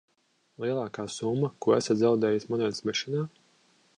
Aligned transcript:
Lielākā 0.63 1.05
summa, 1.15 1.51
ko 1.67 1.77
esat 1.77 2.01
zaudējis 2.01 2.49
monētas 2.53 2.83
mešanā? 2.91 3.23